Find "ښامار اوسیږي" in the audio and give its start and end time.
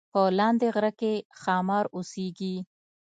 1.41-2.55